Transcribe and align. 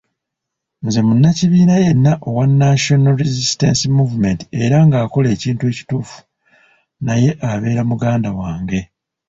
Nze 0.85 0.99
munnakibiina 1.07 1.73
yenna 1.83 2.11
owa 2.27 2.43
National 2.63 3.15
Resistance 3.23 3.81
Movement 3.97 4.39
era 4.63 4.77
ng'akola 4.87 5.27
ekintu 5.35 5.63
ekituufu 5.71 6.17
naye 7.05 7.29
abeera 7.51 7.81
muganda 7.91 8.29
wange. 8.39 8.79